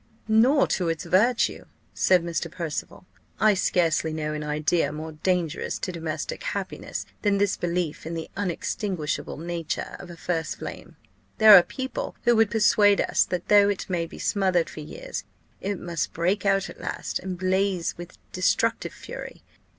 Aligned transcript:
"Nor 0.27 0.65
to 0.69 0.89
its 0.89 1.03
virtue," 1.03 1.65
said 1.93 2.23
Mr. 2.23 2.51
Percival. 2.51 3.05
"I 3.39 3.53
scarcely 3.53 4.11
know 4.13 4.33
an 4.33 4.43
idea 4.43 4.91
more 4.91 5.11
dangerous 5.11 5.77
to 5.77 5.91
domestic 5.91 6.41
happiness 6.41 7.05
than 7.21 7.37
this 7.37 7.55
belief 7.55 8.07
in 8.07 8.15
the 8.15 8.27
unextinguishable 8.35 9.37
nature 9.37 9.95
of 9.99 10.09
a 10.09 10.17
first 10.17 10.57
flame. 10.57 10.95
There 11.37 11.55
are 11.55 11.61
people 11.61 12.15
who 12.23 12.35
would 12.35 12.49
persuade 12.49 12.99
us 12.99 13.25
that, 13.25 13.47
though 13.47 13.69
it 13.69 13.91
may 13.91 14.07
be 14.07 14.17
smothered 14.17 14.71
for 14.71 14.79
years, 14.79 15.23
it 15.61 15.77
must 15.77 16.13
break 16.13 16.47
out 16.47 16.67
at 16.67 16.81
last, 16.81 17.19
and 17.19 17.37
blaze 17.37 17.95
with 17.95 18.17
destructive 18.31 18.93
fury. 18.93 19.43